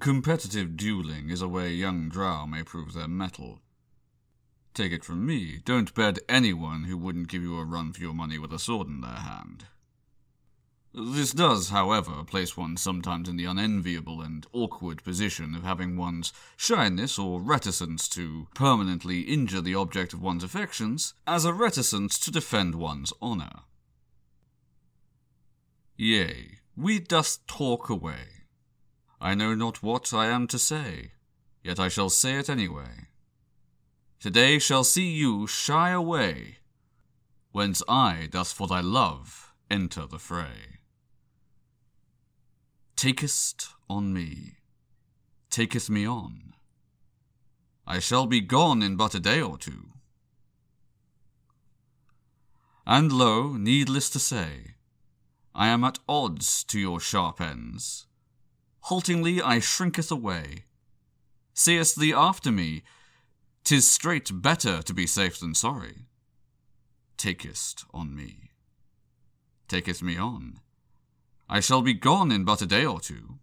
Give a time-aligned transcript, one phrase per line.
[0.00, 3.60] competitive dueling is a way young drow may prove their mettle.
[4.74, 8.14] Take it from me, don't bet anyone who wouldn't give you a run for your
[8.14, 9.66] money with a sword in their hand.
[10.94, 16.34] This does, however, place one sometimes in the unenviable and awkward position of having one's
[16.56, 22.30] shyness or reticence to permanently injure the object of one's affections as a reticence to
[22.30, 23.60] defend one's honour.
[25.96, 28.41] Yea, we doth talk away.
[29.22, 31.12] I know not what I am to say,
[31.62, 33.08] yet I shall say it anyway.
[34.20, 36.58] Today shall see you shy away,
[37.52, 40.72] whence I doth for thy love enter the fray
[43.02, 44.58] takest on me,
[45.50, 46.54] taketh me on.
[47.84, 49.88] I shall be gone in but a day or two.
[52.86, 54.76] And lo, needless to say,
[55.52, 58.06] I am at odds to your sharp ends.
[58.82, 60.64] Haltingly I shrinketh away.
[61.54, 62.82] Seest thee after me,
[63.64, 66.06] tis straight better to be safe than sorry.
[67.16, 68.50] Takest on me,
[69.68, 70.58] taketh me on.
[71.48, 73.38] I shall be gone in but a day or two.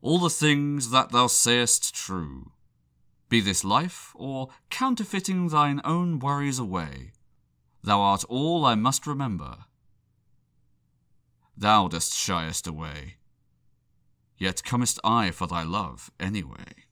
[0.00, 2.52] All the things that thou sayest true,
[3.28, 7.12] be this life or counterfeiting thine own worries away,
[7.84, 9.66] thou art all I must remember.
[11.56, 13.16] Thou dost shyest away,
[14.38, 16.84] yet comest I for thy love anyway.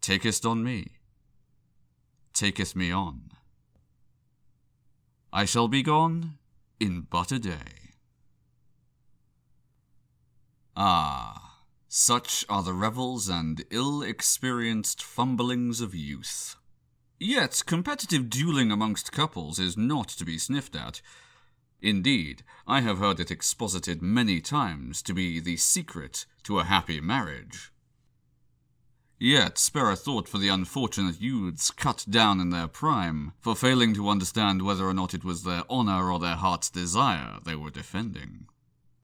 [0.00, 0.88] Takest on me,
[2.32, 3.30] taketh me on.
[5.32, 6.38] I shall be gone
[6.80, 7.82] in but a day.
[10.76, 16.56] Ah, such are the revels and ill experienced fumblings of youth.
[17.20, 21.00] Yet competitive dueling amongst couples is not to be sniffed at.
[21.82, 27.00] Indeed, I have heard it exposited many times to be the secret to a happy
[27.00, 27.72] marriage.
[29.18, 33.94] Yet spare a thought for the unfortunate youths cut down in their prime for failing
[33.94, 37.70] to understand whether or not it was their honor or their heart's desire they were
[37.70, 38.46] defending.